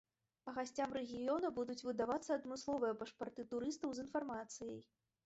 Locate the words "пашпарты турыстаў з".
3.03-4.05